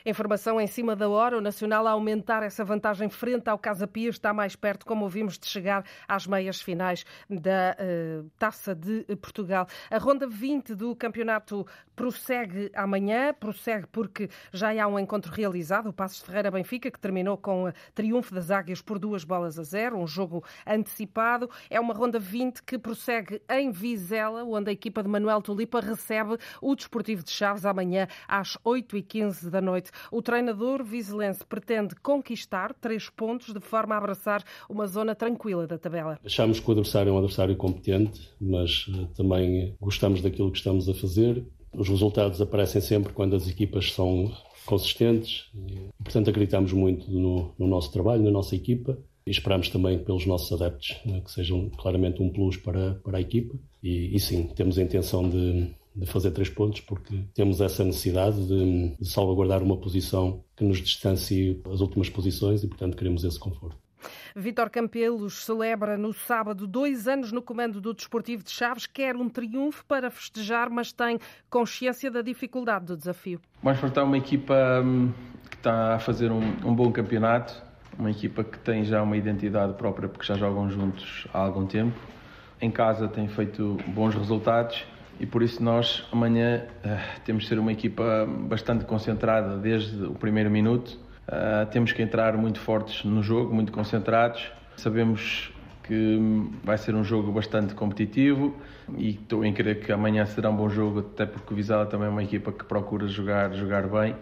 Informação 0.05 0.59
em 0.59 0.67
cima 0.67 0.95
da 0.95 1.07
hora, 1.07 1.37
o 1.37 1.41
Nacional 1.41 1.87
a 1.87 1.91
aumentar 1.91 2.43
essa 2.43 2.63
vantagem 2.65 3.09
frente 3.09 3.49
ao 3.49 3.57
Casa 3.57 3.87
Pia 3.87 4.09
está 4.09 4.33
mais 4.33 4.55
perto, 4.55 4.85
como 4.85 5.03
ouvimos, 5.03 5.37
de 5.37 5.47
chegar 5.47 5.85
às 6.07 6.25
meias 6.25 6.61
finais 6.61 7.05
da 7.29 7.75
uh, 7.79 8.29
Taça 8.37 8.73
de 8.73 9.03
Portugal. 9.17 9.67
A 9.89 9.97
ronda 9.97 10.27
20 10.27 10.75
do 10.75 10.95
campeonato 10.95 11.65
prossegue 11.95 12.71
amanhã, 12.73 13.33
prossegue 13.33 13.87
porque 13.87 14.29
já 14.51 14.71
há 14.81 14.87
um 14.87 14.97
encontro 14.97 15.31
realizado, 15.31 15.89
o 15.89 15.93
Passos 15.93 16.21
Ferreira 16.21 16.49
Benfica, 16.49 16.89
que 16.89 16.99
terminou 16.99 17.37
com 17.37 17.65
o 17.65 17.73
triunfo 17.93 18.33
das 18.33 18.49
Águias 18.49 18.81
por 18.81 18.97
duas 18.97 19.23
bolas 19.23 19.59
a 19.59 19.63
zero, 19.63 19.97
um 19.97 20.07
jogo 20.07 20.43
antecipado. 20.65 21.49
É 21.69 21.79
uma 21.79 21.93
ronda 21.93 22.19
20 22.19 22.63
que 22.63 22.77
prossegue 22.77 23.41
em 23.49 23.71
Vizela, 23.71 24.43
onde 24.43 24.69
a 24.69 24.73
equipa 24.73 25.03
de 25.03 25.09
Manuel 25.09 25.41
Tulipa 25.41 25.79
recebe 25.79 26.37
o 26.61 26.75
Desportivo 26.75 27.23
de 27.23 27.31
Chaves 27.31 27.65
amanhã 27.65 28.07
às 28.27 28.57
8h15 28.65 29.49
da 29.49 29.61
noite. 29.61 29.91
O 30.11 30.21
treinador 30.21 30.83
vizelense 30.83 31.45
pretende 31.45 31.95
conquistar 31.95 32.73
três 32.73 33.09
pontos 33.09 33.53
de 33.53 33.59
forma 33.59 33.95
a 33.95 33.97
abraçar 33.97 34.43
uma 34.69 34.87
zona 34.87 35.15
tranquila 35.15 35.67
da 35.67 35.77
tabela. 35.77 36.19
Achamos 36.25 36.59
que 36.59 36.67
o 36.67 36.71
adversário 36.71 37.09
é 37.09 37.13
um 37.13 37.17
adversário 37.17 37.55
competente, 37.55 38.29
mas 38.39 38.85
eh, 38.89 39.07
também 39.15 39.75
gostamos 39.79 40.21
daquilo 40.21 40.51
que 40.51 40.57
estamos 40.57 40.87
a 40.89 40.93
fazer. 40.93 41.45
Os 41.73 41.89
resultados 41.89 42.39
aparecem 42.39 42.81
sempre 42.81 43.13
quando 43.13 43.35
as 43.35 43.47
equipas 43.47 43.91
são 43.91 44.31
consistentes 44.65 45.49
e, 45.55 45.89
portanto, 46.03 46.29
acreditamos 46.29 46.71
muito 46.71 47.11
no, 47.11 47.53
no 47.57 47.67
nosso 47.67 47.91
trabalho, 47.91 48.23
na 48.23 48.31
nossa 48.31 48.55
equipa 48.55 48.97
e 49.25 49.31
esperamos 49.31 49.69
também 49.69 49.99
pelos 49.99 50.25
nossos 50.25 50.61
adeptos 50.61 50.99
né, 51.05 51.21
que 51.21 51.31
sejam 51.31 51.69
claramente 51.69 52.21
um 52.21 52.29
plus 52.29 52.57
para, 52.57 52.95
para 52.95 53.17
a 53.17 53.21
equipa. 53.21 53.55
E, 53.81 54.15
e, 54.15 54.19
sim, 54.19 54.47
temos 54.55 54.77
a 54.77 54.81
intenção 54.81 55.27
de, 55.29 55.69
de 55.95 56.05
fazer 56.05 56.31
três 56.31 56.49
pontos, 56.49 56.81
porque 56.81 57.23
temos 57.33 57.61
essa 57.61 57.83
necessidade 57.83 58.45
de, 58.47 58.95
de 58.97 59.09
salvaguardar 59.09 59.61
uma 59.61 59.77
posição 59.77 60.43
que 60.55 60.63
nos 60.63 60.79
distancie 60.79 61.55
das 61.65 61.81
últimas 61.81 62.09
posições 62.09 62.63
e, 62.63 62.67
portanto, 62.67 62.97
queremos 62.97 63.23
esse 63.23 63.39
conforto. 63.39 63.83
Vítor 64.35 64.69
Campelos 64.69 65.45
celebra 65.45 65.97
no 65.97 66.11
sábado 66.11 66.67
dois 66.67 67.07
anos 67.07 67.31
no 67.31 67.41
comando 67.41 67.79
do 67.79 67.93
Desportivo 67.93 68.43
de 68.43 68.51
Chaves. 68.51 68.85
Quer 68.87 69.15
um 69.15 69.29
triunfo 69.29 69.85
para 69.85 70.09
festejar, 70.09 70.69
mas 70.69 70.91
tem 70.91 71.19
consciência 71.49 72.09
da 72.09 72.21
dificuldade 72.21 72.85
do 72.85 72.97
desafio. 72.97 73.39
Vamos 73.61 73.77
enfrentar 73.77 74.03
uma 74.03 74.17
equipa 74.17 74.81
hum, 74.83 75.11
que 75.49 75.55
está 75.55 75.95
a 75.95 75.99
fazer 75.99 76.31
um, 76.31 76.41
um 76.65 76.75
bom 76.75 76.91
campeonato, 76.91 77.61
uma 77.97 78.11
equipa 78.11 78.43
que 78.43 78.57
tem 78.59 78.83
já 78.83 79.01
uma 79.01 79.17
identidade 79.17 79.73
própria 79.73 80.09
porque 80.09 80.25
já 80.25 80.35
jogam 80.35 80.69
juntos 80.69 81.27
há 81.33 81.39
algum 81.39 81.65
tempo. 81.65 81.97
Em 82.61 82.71
casa 82.71 83.07
tem 83.07 83.27
feito 83.27 83.77
bons 83.87 84.15
resultados 84.15 84.85
e 85.19 85.25
por 85.25 85.41
isso 85.43 85.61
nós 85.63 86.07
amanhã 86.11 86.63
uh, 86.85 87.21
temos 87.25 87.43
de 87.43 87.49
ser 87.49 87.59
uma 87.59 87.71
equipa 87.71 88.27
bastante 88.47 88.85
concentrada 88.85 89.57
desde 89.57 90.03
o 90.05 90.13
primeiro 90.13 90.49
minuto 90.49 91.03
Uh, 91.27 91.65
temos 91.71 91.93
que 91.93 92.01
entrar 92.01 92.35
muito 92.35 92.59
fortes 92.59 93.05
no 93.05 93.23
jogo, 93.23 93.53
muito 93.53 93.71
concentrados. 93.71 94.51
Sabemos 94.75 95.51
que 95.83 96.19
vai 96.63 96.77
ser 96.77 96.95
um 96.95 97.03
jogo 97.03 97.31
bastante 97.31 97.73
competitivo 97.73 98.55
e 98.97 99.11
estou 99.11 99.45
em 99.45 99.53
crer 99.53 99.79
que 99.79 99.91
amanhã 99.91 100.25
será 100.25 100.49
um 100.49 100.55
bom 100.55 100.69
jogo, 100.69 100.99
até 100.99 101.25
porque 101.25 101.53
o 101.53 101.55
Vizela 101.55 101.85
também 101.85 102.07
é 102.07 102.09
uma 102.09 102.23
equipa 102.23 102.51
que 102.51 102.63
procura 102.65 103.07
jogar, 103.07 103.53
jogar 103.53 103.87
bem 103.87 104.15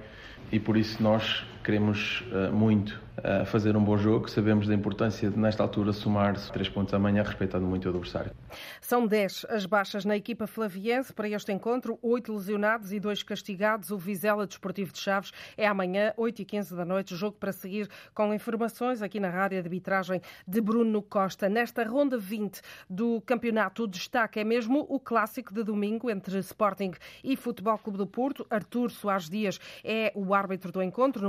e 0.52 0.60
por 0.60 0.78
isso 0.78 1.02
nós 1.02 1.46
queremos 1.62 2.24
uh, 2.32 2.52
muito 2.52 3.00
uh, 3.18 3.46
fazer 3.46 3.76
um 3.76 3.84
bom 3.84 3.98
jogo. 3.98 4.30
Sabemos 4.30 4.68
da 4.68 4.74
importância 4.74 5.30
de, 5.30 5.38
nesta 5.38 5.64
altura, 5.64 5.94
somar 5.94 6.36
três 6.52 6.70
pontos 6.70 6.94
amanhã, 6.94 7.24
respeitando 7.24 7.66
muito 7.66 7.86
o 7.86 7.90
adversário. 7.90 8.32
São 8.80 9.06
10 9.06 9.46
as 9.50 9.66
baixas 9.66 10.06
na 10.06 10.16
equipa 10.16 10.48
flaviense 10.48 11.14
para 11.14 11.30
este 11.30 11.52
encontro, 11.52 11.98
oito 12.02 12.34
lesionados 12.34 12.92
e 12.92 13.00
dois 13.00 13.24
castigados. 13.24 13.92
O 13.92 13.98
Vizela 13.98 14.46
Desportivo 14.46 14.92
de 14.92 15.00
Chaves 15.00 15.32
é 15.58 15.68
amanhã, 15.68 16.14
8 16.18 16.42
e 16.42 16.46
15 16.46 16.76
da 16.76 16.86
noite, 16.86 17.16
jogo 17.16 17.38
para 17.38 17.52
seguir 17.52 17.90
com 18.14 18.34
informações 18.34 19.02
aqui 19.02 19.20
na 19.20 19.30
rádio 19.30 19.62
de 19.62 19.68
arbitragem 19.68 20.22
de 20.48 20.62
Bruno 20.62 21.02
Costa. 21.02 21.48
Nesta 21.48 21.84
ronda 21.84 22.18
20 22.18 22.62
do 22.90 23.22
campeonato, 23.22 23.84
o 23.84 23.88
destaque 23.88 24.40
é 24.40 24.44
mesmo 24.44 24.86
o 24.90 25.00
clássico 25.00 25.54
de 25.54 25.64
domingo 25.64 26.10
entre 26.10 26.38
Sporting 26.40 26.92
e 27.24 27.36
Futebol 27.36 27.78
Clube 27.78 27.98
do 27.98 28.08
Porto. 28.08 28.46
Artur 28.50 28.90
Soares 28.92 29.30
Dias 29.30 29.60
é 29.84 30.12
o 30.16 30.34
árbitro 30.34 30.72
do 30.72 30.82
encontro, 30.82 31.22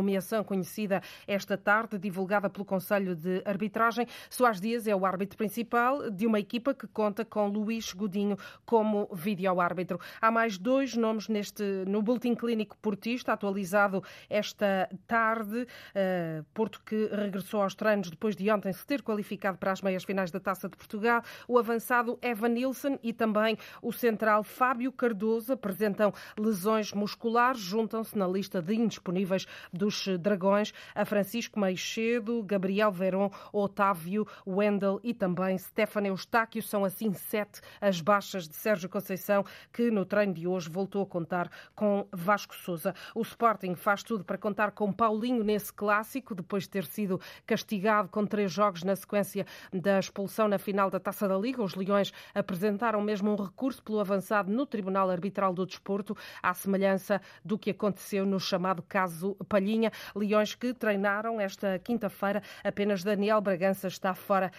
conhecida 0.45 1.03
esta 1.27 1.57
tarde, 1.57 1.99
divulgada 1.99 2.49
pelo 2.49 2.65
Conselho 2.65 3.15
de 3.15 3.43
Arbitragem. 3.45 4.07
Soares 4.31 4.61
Dias 4.61 4.87
é 4.87 4.95
o 4.95 5.05
árbitro 5.05 5.37
principal 5.37 6.11
de 6.11 6.27
uma 6.27 6.39
equipa 6.39 6.75
que 6.75 6.87
conta 6.87 7.25
com 7.25 7.49
Luís 7.49 7.93
Godinho 7.93 8.37
como 8.65 9.09
vídeo-árbitro. 9.13 9.99
Há 10.21 10.31
mais 10.31 10.59
dois 10.59 10.97
nomes 10.97 11.29
neste, 11.29 11.63
no 11.87 12.03
Boletim 12.03 12.35
Clínico 12.35 12.77
Portista, 12.79 13.33
atualizado 13.33 14.03
esta 14.29 14.89
tarde. 15.07 15.67
Uh, 15.95 16.45
Porto 16.55 16.81
que 16.85 17.09
regressou 17.13 17.63
aos 17.63 17.75
treinos 17.75 18.11
depois 18.11 18.37
de 18.37 18.51
ontem 18.51 18.73
se 18.73 18.87
ter 18.87 19.03
qualificado 19.03 19.59
para 19.59 19.73
as 19.73 19.81
meias 19.83 20.05
finais 20.05 20.31
da 20.31 20.39
Taça 20.39 20.69
de 20.69 20.77
Portugal. 20.77 21.23
O 21.49 21.59
avançado 21.59 22.19
Evan 22.23 22.51
Nilsson 22.51 22.99
e 23.03 23.13
também 23.13 23.57
o 23.81 23.93
central 23.93 24.45
Fábio 24.45 24.93
Cardoso 24.93 25.53
apresentam 25.53 26.13
lesões 26.39 26.93
musculares, 26.93 27.61
juntam-se 27.61 28.17
na 28.17 28.27
lista 28.27 28.61
de 28.61 28.75
indisponíveis 28.75 29.47
dos 29.73 30.07
Dragões 30.19 30.73
a 30.95 31.05
Francisco 31.05 31.59
Meixedo, 31.59 32.43
Gabriel 32.43 32.91
Verón, 32.91 33.31
Otávio 33.53 34.27
Wendel 34.47 35.01
e 35.03 35.15
também 35.15 35.57
Stefano 35.59 36.07
Eustáquio. 36.09 36.63
São 36.63 36.85
assim 36.85 37.13
sete 37.13 37.61
as 37.81 38.01
baixas 38.01 38.49
de 38.49 38.55
Sérgio 38.55 38.89
Conceição, 38.89 39.45
que 39.73 39.91
no 39.91 40.05
treino 40.05 40.35
de 40.35 40.47
hoje 40.47 40.69
voltou 40.69 41.03
a 41.03 41.07
contar 41.07 41.51
com 41.75 42.07
Vasco 42.13 42.55
Souza. 42.55 42.95
O 43.15 43.23
Sporting 43.23 43.75
faz 43.75 44.03
tudo 44.03 44.25
para 44.25 44.39
contar 44.39 44.73
com 44.73 44.93
Paulinho 44.93 45.45
nesse 45.45 45.73
clássico, 45.73 46.35
depois 46.35 46.65
de 46.65 46.71
ter 46.71 46.85
sido 46.85 47.21
castigado 47.47 48.09
com 48.09 48.27
três 48.27 48.53
jogos 48.53 48.83
na 48.83 48.97
sequência 48.97 49.47
da 49.73 49.99
expulsão 49.99 50.49
na 50.49 50.59
final 50.59 50.91
da 50.91 51.01
Taça 51.01 51.29
da 51.29 51.37
Liga. 51.37 51.63
Os 51.63 51.75
Leões 51.75 52.13
apresentaram 52.35 53.01
mesmo 53.01 53.31
um 53.31 53.37
recurso 53.37 53.83
pelo 53.83 54.01
avançado 54.01 54.51
no 54.51 54.67
Tribunal 54.67 55.11
Arbitral 55.11 55.53
do 55.53 55.67
Desporto, 55.67 56.17
à 56.43 56.55
semelhança 56.55 57.21
do 57.45 57.59
que 57.59 57.71
aconteceu 57.71 58.25
no 58.27 58.39
chamado 58.39 58.83
caso 58.83 59.37
Palhinha. 59.49 59.91
Leões 60.15 60.55
que 60.55 60.73
treinaram 60.75 61.41
esta 61.41 61.79
quinta-feira. 61.79 62.43
Apenas 62.65 63.03
Daniel 63.03 63.41
Bragança 63.41 63.89
está 63.89 64.15
fora 64.15 64.51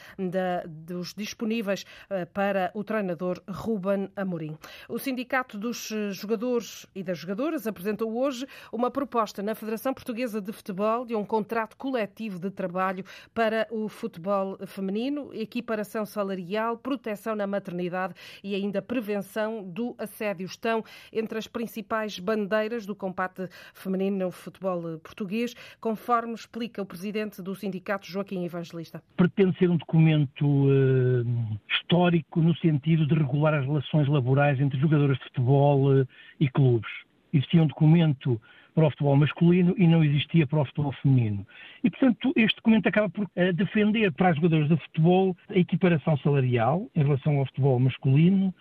dos 0.67 1.13
disponíveis 1.13 1.85
eh, 2.09 2.25
para 2.25 2.71
o 2.73 2.83
treinador 2.83 3.41
Ruben 3.47 4.09
Amorim. 4.15 4.57
O 4.87 4.97
Sindicato 4.99 5.57
dos 5.57 5.89
Jogadores 6.11 6.85
e 6.95 7.03
das 7.03 7.17
Jogadoras 7.17 7.67
apresentou 7.67 8.15
hoje 8.17 8.47
uma 8.71 8.89
proposta 8.89 9.41
na 9.41 9.55
Federação 9.55 9.93
Portuguesa 9.93 10.41
de 10.41 10.51
Futebol 10.51 11.05
de 11.05 11.15
um 11.15 11.25
contrato 11.25 11.75
coletivo 11.77 12.39
de 12.39 12.49
trabalho 12.49 13.03
para 13.33 13.67
o 13.69 13.87
futebol 13.87 14.57
feminino, 14.65 15.33
equiparação 15.33 16.05
salarial, 16.05 16.77
proteção 16.77 17.35
na 17.35 17.47
maternidade 17.47 18.13
e 18.43 18.55
ainda 18.55 18.81
prevenção 18.81 19.63
do 19.63 19.95
assédio. 19.97 20.45
Estão 20.45 20.83
entre 21.11 21.37
as 21.37 21.47
principais 21.47 22.19
bandeiras 22.19 22.85
do 22.85 22.95
combate 22.95 23.49
feminino 23.73 24.25
no 24.25 24.31
futebol 24.31 24.99
português, 24.99 25.32
conforme 25.79 26.33
explica 26.33 26.81
o 26.81 26.85
presidente 26.85 27.41
do 27.41 27.55
sindicato, 27.55 28.05
Joaquim 28.07 28.45
Evangelista. 28.45 29.01
Pretende 29.17 29.57
ser 29.57 29.69
um 29.69 29.77
documento 29.77 30.45
uh, 30.45 31.59
histórico 31.69 32.41
no 32.41 32.55
sentido 32.57 33.05
de 33.07 33.13
regular 33.13 33.53
as 33.53 33.65
relações 33.65 34.07
laborais 34.07 34.59
entre 34.59 34.79
jogadores 34.79 35.17
de 35.17 35.23
futebol 35.25 36.01
uh, 36.01 36.07
e 36.39 36.49
clubes. 36.49 36.89
Existia 37.33 37.63
um 37.63 37.67
documento 37.67 38.39
para 38.75 38.87
o 38.87 38.89
futebol 38.89 39.15
masculino 39.15 39.75
e 39.77 39.87
não 39.87 40.03
existia 40.03 40.47
para 40.47 40.61
o 40.61 40.65
futebol 40.65 40.91
feminino. 41.01 41.45
E, 41.83 41.89
portanto, 41.89 42.33
este 42.35 42.55
documento 42.57 42.87
acaba 42.87 43.09
por 43.09 43.25
uh, 43.25 43.53
defender 43.53 44.11
para 44.13 44.31
os 44.31 44.35
jogadores 44.35 44.67
de 44.67 44.77
futebol 44.77 45.37
a 45.49 45.57
equiparação 45.57 46.17
salarial 46.17 46.89
em 46.95 47.03
relação 47.03 47.37
ao 47.37 47.45
futebol 47.45 47.79
masculino, 47.79 48.53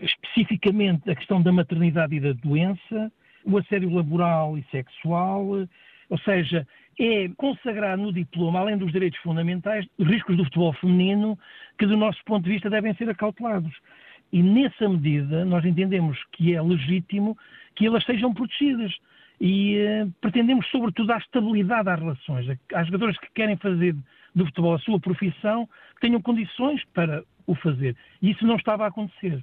especificamente 0.00 1.10
a 1.10 1.14
questão 1.14 1.42
da 1.42 1.52
maternidade 1.52 2.14
e 2.14 2.20
da 2.20 2.32
doença, 2.32 3.12
o 3.44 3.56
assédio 3.58 3.90
laboral 3.90 4.58
e 4.58 4.64
sexual, 4.70 5.66
ou 6.10 6.18
seja, 6.18 6.66
é 6.98 7.28
consagrar 7.36 7.96
no 7.96 8.12
diploma, 8.12 8.58
além 8.58 8.76
dos 8.76 8.92
direitos 8.92 9.18
fundamentais, 9.20 9.86
os 9.96 10.06
riscos 10.06 10.36
do 10.36 10.44
futebol 10.44 10.72
feminino 10.74 11.38
que, 11.78 11.86
do 11.86 11.96
nosso 11.96 12.22
ponto 12.26 12.44
de 12.44 12.50
vista, 12.50 12.68
devem 12.68 12.94
ser 12.94 13.08
acautelados. 13.08 13.74
E, 14.32 14.42
nessa 14.42 14.88
medida, 14.88 15.44
nós 15.44 15.64
entendemos 15.64 16.18
que 16.32 16.54
é 16.54 16.60
legítimo 16.60 17.38
que 17.74 17.86
elas 17.86 18.04
sejam 18.04 18.34
protegidas. 18.34 18.94
E 19.40 19.76
eh, 19.76 20.06
pretendemos, 20.20 20.66
sobretudo, 20.70 21.12
a 21.12 21.18
estabilidade 21.18 21.88
às 21.88 21.98
relações. 21.98 22.58
Há 22.74 22.84
jogadores 22.84 23.18
que 23.18 23.28
querem 23.34 23.56
fazer 23.56 23.96
do 24.34 24.44
futebol 24.46 24.74
a 24.74 24.78
sua 24.80 25.00
profissão, 25.00 25.68
tenham 26.00 26.20
condições 26.20 26.84
para 26.92 27.24
o 27.46 27.54
fazer. 27.54 27.96
E 28.20 28.30
isso 28.30 28.46
não 28.46 28.56
estava 28.56 28.84
a 28.84 28.88
acontecer. 28.88 29.42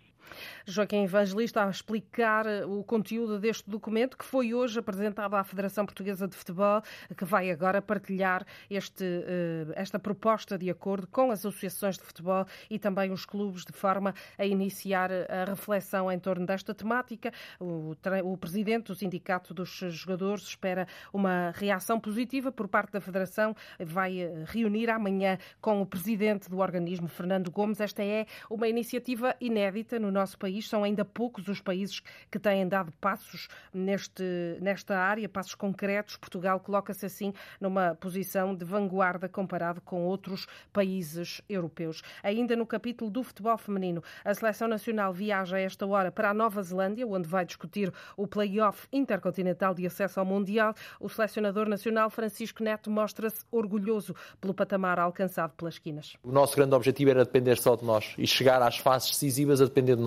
Joaquim 0.65 1.03
Evangelista 1.03 1.63
a 1.63 1.69
explicar 1.69 2.45
eh, 2.45 2.65
o 2.65 2.83
conteúdo 2.83 3.39
deste 3.39 3.69
documento 3.69 4.17
que 4.17 4.25
foi 4.25 4.53
hoje 4.53 4.79
apresentado 4.79 5.35
à 5.35 5.43
Federação 5.43 5.85
Portuguesa 5.85 6.27
de 6.27 6.35
Futebol, 6.35 6.81
que 7.15 7.25
vai 7.25 7.51
agora 7.51 7.81
partilhar 7.81 8.45
este, 8.69 9.03
eh, 9.03 9.65
esta 9.75 9.99
proposta 9.99 10.57
de 10.57 10.69
acordo 10.69 11.07
com 11.07 11.31
as 11.31 11.39
associações 11.39 11.97
de 11.97 12.03
futebol 12.03 12.45
e 12.69 12.79
também 12.79 13.11
os 13.11 13.25
clubes, 13.25 13.63
de 13.65 13.73
forma 13.73 14.13
a 14.37 14.45
iniciar 14.45 15.09
a 15.11 15.45
reflexão 15.45 16.11
em 16.11 16.19
torno 16.19 16.45
desta 16.45 16.73
temática. 16.73 17.31
O, 17.59 17.95
o 18.23 18.37
presidente 18.37 18.87
do 18.87 18.95
Sindicato 18.95 19.53
dos 19.53 19.69
Jogadores 19.89 20.43
espera 20.43 20.87
uma 21.13 21.51
reação 21.55 21.99
positiva 21.99 22.51
por 22.51 22.67
parte 22.67 22.91
da 22.91 23.01
Federação. 23.01 23.55
Vai 23.79 24.19
eh, 24.19 24.43
reunir 24.45 24.89
amanhã 24.89 25.37
com 25.61 25.81
o 25.81 25.85
presidente 25.85 26.49
do 26.49 26.59
organismo, 26.59 27.07
Fernando 27.07 27.51
Gomes. 27.51 27.79
Esta 27.79 28.03
é 28.03 28.25
uma 28.49 28.67
iniciativa 28.67 29.35
inédita 29.39 29.99
no 29.99 30.11
nosso 30.17 30.37
país. 30.37 30.67
São 30.67 30.83
ainda 30.83 31.05
poucos 31.05 31.47
os 31.47 31.61
países 31.61 32.01
que 32.29 32.39
têm 32.39 32.67
dado 32.67 32.91
passos 32.99 33.47
neste, 33.73 34.23
nesta 34.61 34.97
área, 34.97 35.29
passos 35.29 35.55
concretos. 35.55 36.17
Portugal 36.17 36.59
coloca-se 36.59 37.05
assim 37.05 37.33
numa 37.59 37.95
posição 37.95 38.55
de 38.55 38.65
vanguarda 38.65 39.29
comparado 39.29 39.81
com 39.81 40.05
outros 40.05 40.47
países 40.73 41.41
europeus. 41.49 42.01
Ainda 42.23 42.55
no 42.55 42.65
capítulo 42.65 43.09
do 43.09 43.23
futebol 43.23 43.57
feminino, 43.57 44.03
a 44.23 44.33
seleção 44.33 44.67
nacional 44.67 45.13
viaja 45.13 45.57
a 45.57 45.59
esta 45.59 45.85
hora 45.85 46.11
para 46.11 46.29
a 46.29 46.33
Nova 46.33 46.61
Zelândia, 46.61 47.07
onde 47.07 47.27
vai 47.27 47.45
discutir 47.45 47.91
o 48.15 48.27
play-off 48.27 48.87
intercontinental 48.91 49.73
de 49.73 49.85
acesso 49.85 50.19
ao 50.19 50.25
Mundial. 50.25 50.73
O 50.99 51.09
selecionador 51.09 51.67
nacional 51.67 52.09
Francisco 52.09 52.63
Neto 52.63 52.89
mostra-se 52.89 53.45
orgulhoso 53.51 54.15
pelo 54.41 54.53
patamar 54.53 54.99
alcançado 54.99 55.53
pelas 55.53 55.77
quinas. 55.77 56.15
O 56.23 56.31
nosso 56.31 56.55
grande 56.55 56.75
objetivo 56.75 57.11
era 57.11 57.23
depender 57.23 57.57
só 57.57 57.75
de 57.75 57.85
nós 57.85 58.15
e 58.17 58.25
chegar 58.25 58.61
às 58.61 58.77
fases 58.77 59.09
decisivas 59.11 59.61
a 59.61 59.65
depender 59.65 59.95
de 59.95 60.01
nós. 60.01 60.06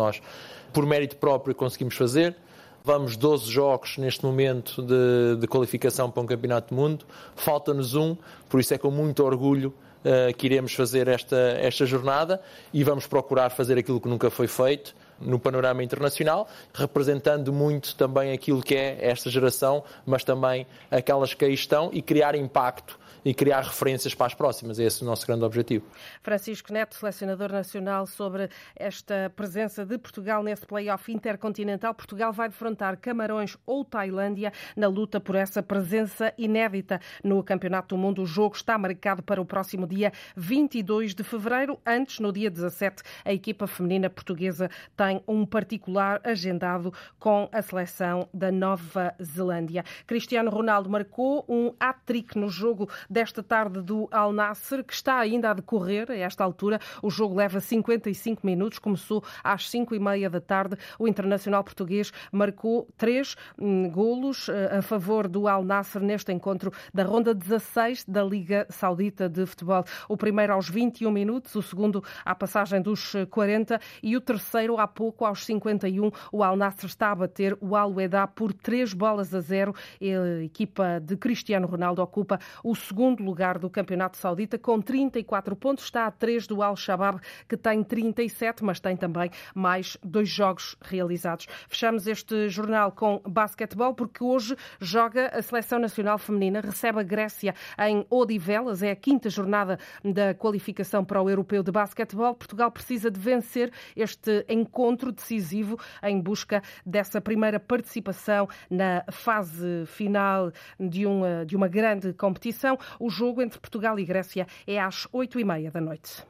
Por 0.73 0.87
mérito 0.87 1.16
próprio 1.16 1.54
conseguimos 1.54 1.97
fazer. 1.97 2.37
Vamos 2.83 3.16
12 3.16 3.50
jogos 3.50 3.99
neste 3.99 4.25
momento 4.25 4.83
de, 4.83 5.37
de 5.38 5.47
qualificação 5.47 6.11
para 6.11 6.23
um 6.23 6.26
campeonato 6.26 6.75
do 6.75 6.80
mundo. 6.80 7.04
Falta-nos 7.37 7.95
um, 7.95 8.16
por 8.49 8.59
isso 8.59 8.73
é 8.73 8.78
com 8.78 8.90
muito 8.90 9.23
orgulho 9.23 9.75
uh, 10.04 10.35
que 10.35 10.47
iremos 10.47 10.73
fazer 10.73 11.07
esta, 11.09 11.37
esta 11.37 11.85
jornada 11.85 12.40
e 12.73 12.83
vamos 12.83 13.07
procurar 13.07 13.50
fazer 13.50 13.76
aquilo 13.76 14.00
que 14.00 14.09
nunca 14.09 14.30
foi 14.30 14.47
feito, 14.47 14.95
no 15.21 15.38
panorama 15.38 15.83
internacional, 15.85 16.49
representando 16.73 17.52
muito 17.52 17.95
também 17.95 18.33
aquilo 18.33 18.62
que 18.62 18.75
é 18.75 18.99
esta 19.00 19.28
geração, 19.28 19.85
mas 20.07 20.25
também 20.25 20.66
aquelas 20.90 21.35
que 21.35 21.45
aí 21.45 21.52
estão 21.52 21.90
e 21.92 22.00
criar 22.00 22.35
impacto 22.35 22.99
e 23.25 23.35
criar 23.35 23.62
referências 23.62 24.15
para 24.15 24.27
as 24.27 24.35
próximas. 24.35 24.79
É 24.79 24.85
esse 24.85 25.03
o 25.03 25.07
nosso 25.07 25.27
grande 25.27 25.45
objetivo. 25.45 25.85
Francisco 26.23 26.73
Neto, 26.73 26.95
selecionador 26.95 27.53
nacional, 27.53 28.07
sobre 28.07 28.49
esta 28.75 29.33
presença 29.35 29.85
de 29.85 29.99
Portugal 29.99 30.43
nesse 30.43 30.67
play-off 30.67 31.12
intercontinental. 31.12 31.95
Portugal 31.95 32.33
vai 32.33 32.49
defrontar 32.49 32.97
Camarões 32.97 33.57
ou 33.67 33.85
Tailândia 33.85 34.53
na 34.77 34.89
luta 34.89 35.21
por 35.21 35.35
essa 35.35 35.62
presença 35.62 36.33
inédita 36.37 37.00
no 37.23 37.43
Campeonato 37.43 37.95
do 37.95 37.99
Mundo. 37.99 38.23
O 38.23 38.27
jogo 38.27 38.57
está 38.57 38.77
marcado 38.79 39.23
para 39.23 39.41
o 39.41 39.45
próximo 39.45 39.87
dia 39.87 40.12
22 40.37 41.15
de 41.15 41.23
fevereiro. 41.23 41.79
Antes, 41.87 42.19
no 42.21 42.33
dia 42.33 42.50
17, 42.50 43.03
a 43.25 43.33
equipa 43.33 43.67
feminina 43.67 44.09
portuguesa 44.09 44.71
tem 44.97 45.23
um 45.27 45.45
particular 45.45 46.21
agendado 46.25 46.93
com 47.19 47.49
a 47.53 47.62
seleção 47.62 48.29
da 48.33 48.50
Nova 48.50 49.15
Zelândia. 49.23 49.85
Cristiano 50.07 50.50
Ronaldo 50.50 50.89
marcou 50.89 51.45
um 51.49 51.75
hat-trick 51.79 52.39
no 52.39 52.49
jogo 52.49 52.89
desta 53.11 53.43
tarde 53.43 53.83
do 53.83 54.09
Al 54.12 54.33
Nasser, 54.33 54.85
que 54.85 54.93
está 54.93 55.19
ainda 55.19 55.50
a 55.50 55.55
decorrer 55.55 56.09
a 56.11 56.17
esta 56.17 56.45
altura. 56.45 56.79
O 57.02 57.11
jogo 57.11 57.35
leva 57.35 57.59
55 57.59 58.47
minutos, 58.47 58.79
começou 58.79 59.25
às 59.43 59.69
5 59.69 59.97
e 59.97 59.99
meia 59.99 60.31
da 60.31 60.40
tarde. 60.40 60.76
O 60.97 61.09
internacional 61.09 61.64
português 61.64 62.12
marcou 62.31 62.87
três 62.97 63.37
hum, 63.59 63.90
golos 63.90 64.49
eh, 64.49 64.79
a 64.79 64.83
favor 64.83 65.26
do 65.26 65.49
Al 65.49 65.64
Nasser 65.64 66.00
neste 66.00 66.33
encontro 66.33 66.73
da 66.95 67.02
ronda 67.02 67.35
16 67.35 68.05
da 68.07 68.23
Liga 68.23 68.67
Saudita 68.71 69.29
de 69.29 69.45
Futebol. 69.45 69.85
O 70.09 70.17
primeiro 70.17 70.52
aos 70.52 70.69
21 70.69 71.11
minutos, 71.11 71.57
o 71.57 71.62
segundo 71.62 72.05
à 72.25 72.35
passagem 72.35 72.81
dos 72.81 73.14
40 73.31 73.81
e 74.02 74.17
o 74.17 74.21
terceiro 74.21 74.79
há 74.79 74.87
pouco 74.87 75.25
aos 75.25 75.45
51. 75.45 76.11
O 76.31 76.45
Al 76.45 76.57
Nasser 76.57 76.87
está 76.87 77.11
a 77.11 77.14
bater 77.14 77.59
o 77.61 77.75
Al 77.75 77.93
Ueda 77.93 78.26
por 78.29 78.52
três 78.52 78.95
bolas 78.95 79.35
a 79.35 79.40
zero. 79.40 79.75
A 80.00 80.45
equipa 80.45 81.00
de 81.00 81.17
Cristiano 81.17 81.67
Ronaldo 81.67 82.02
ocupa 82.02 82.38
o 82.62 82.75
segundo 82.76 83.00
segundo 83.00 83.23
lugar 83.23 83.59
do 83.59 83.71
Campeonato 83.71 84.19
Saudita 84.19 84.59
com 84.59 84.78
34 84.78 85.57
pontos. 85.57 85.85
Está 85.85 86.04
a 86.04 86.11
3 86.11 86.47
do 86.47 86.62
Al-Shabaab, 86.62 87.19
que 87.49 87.57
tem 87.57 87.83
37, 87.83 88.62
mas 88.62 88.78
tem 88.78 88.95
também 88.95 89.30
mais 89.54 89.97
dois 90.04 90.28
jogos 90.28 90.76
realizados. 90.83 91.47
Fechamos 91.66 92.07
este 92.07 92.50
jornal 92.50 92.92
com 92.92 93.23
basquetebol, 93.26 93.95
porque 93.95 94.23
hoje 94.23 94.54
joga 94.78 95.28
a 95.28 95.40
Seleção 95.40 95.78
Nacional 95.78 96.19
Feminina, 96.19 96.61
recebe 96.61 97.00
a 97.00 97.02
Grécia 97.02 97.54
em 97.78 98.04
Odivelas. 98.11 98.83
É 98.83 98.90
a 98.90 98.97
quinta 98.97 99.30
jornada 99.30 99.78
da 100.04 100.35
qualificação 100.35 101.02
para 101.02 101.23
o 101.23 101.30
Europeu 101.30 101.62
de 101.62 101.73
Basquetebol. 101.73 102.35
Portugal 102.35 102.71
precisa 102.71 103.11
de 103.11 103.19
vencer 103.19 103.73
este 103.97 104.45
encontro 104.47 105.11
decisivo 105.11 105.78
em 106.02 106.21
busca 106.21 106.62
dessa 106.85 107.19
primeira 107.19 107.59
participação 107.59 108.47
na 108.69 109.07
fase 109.11 109.87
final 109.87 110.52
de 110.78 111.07
uma, 111.07 111.47
de 111.47 111.57
uma 111.57 111.66
grande 111.66 112.12
competição. 112.12 112.76
O 112.99 113.11
jogo 113.11 113.43
entre 113.43 113.59
Portugal 113.59 113.99
e 113.99 114.05
Grécia 114.05 114.47
é 114.67 114.81
às 114.81 115.07
oito 115.13 115.39
e 115.39 115.45
meia 115.45 115.71
da 115.71 115.81
noite. 115.81 116.25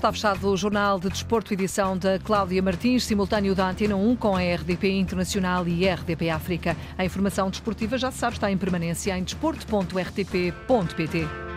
Está 0.00 0.10
fechado 0.10 0.48
o 0.48 0.56
Jornal 0.56 0.98
de 0.98 1.10
Desporto, 1.10 1.52
edição 1.52 1.98
da 1.98 2.18
Cláudia 2.18 2.62
Martins, 2.62 3.04
simultâneo 3.04 3.54
da 3.54 3.68
Antena 3.68 3.96
1 3.96 4.16
com 4.16 4.34
a 4.34 4.40
RDP 4.40 4.92
Internacional 4.92 5.68
e 5.68 5.86
RDP 5.86 6.30
África. 6.30 6.74
A 6.96 7.04
informação 7.04 7.50
desportiva, 7.50 7.98
já 7.98 8.10
se 8.10 8.16
sabe, 8.16 8.36
está 8.36 8.50
em 8.50 8.56
permanência 8.56 9.14
em 9.18 9.22
desporto.rtp.pt. 9.22 11.49